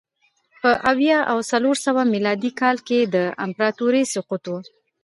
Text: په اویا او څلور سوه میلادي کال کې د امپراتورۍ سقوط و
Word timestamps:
په 0.61 0.71
اویا 0.91 1.19
او 1.31 1.37
څلور 1.51 1.75
سوه 1.85 2.01
میلادي 2.13 2.51
کال 2.61 2.77
کې 2.87 2.99
د 3.13 3.15
امپراتورۍ 3.45 4.03
سقوط 4.13 4.43
و 4.49 4.53